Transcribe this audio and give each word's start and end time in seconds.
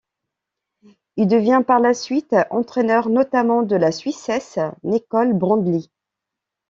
Il 1.15 1.27
devient 1.27 1.61
par 1.67 1.79
la 1.79 1.93
suite 1.93 2.35
entraîneur, 2.49 3.09
notamment 3.09 3.61
de 3.61 3.75
la 3.75 3.91
Suissesse 3.91 4.57
Nicole 4.83 5.33
Brändli. 5.33 5.91